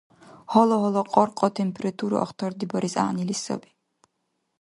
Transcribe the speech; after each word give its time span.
Гьала-гьала 0.51 1.01
кьаркьа 1.13 1.47
температура 1.59 2.17
ахтардибарес 2.21 2.95
гӀягӀнили 2.99 3.35
саби. 3.43 3.69